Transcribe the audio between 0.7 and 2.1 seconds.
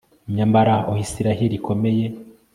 aho israheli ikomereye